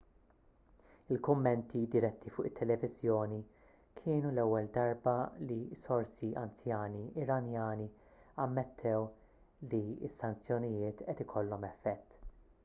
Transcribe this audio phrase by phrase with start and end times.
[1.15, 3.37] il-kummenti diretti fuq it-televiżjoni
[3.99, 5.13] kienu l-ewwel darba
[5.45, 7.87] li sorsi anzjani iranjani
[8.49, 9.07] ammettew
[9.75, 12.21] li s-sanzjonijiet qed ikollhom effett